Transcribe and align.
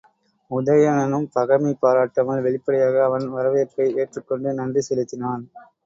உதயணனும் 0.51 1.27
பகைமை 1.35 1.73
பாராட்டாமல் 1.83 2.43
வெளிப்படையாக 2.47 3.05
அவன் 3.05 3.27
வரவேற்பை 3.29 3.87
ஏற்றுக்கொண்டு 3.95 4.59
நன்றி 4.61 4.83
செலுத்தினான். 4.89 5.45